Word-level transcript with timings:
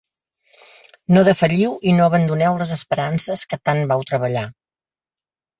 No 1.17 1.23
defalliu 1.27 1.75
i 1.91 1.93
no 1.99 2.07
abandoneu 2.11 2.57
les 2.63 2.73
esperances 2.79 3.47
que 3.53 3.63
tant 3.71 3.85
vau 3.93 4.05
treballar. 4.15 4.47